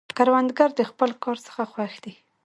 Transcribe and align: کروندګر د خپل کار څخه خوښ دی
کروندګر 0.17 0.69
د 0.75 0.81
خپل 0.89 1.09
کار 1.23 1.37
څخه 1.47 1.61
خوښ 1.71 1.93
دی 2.03 2.13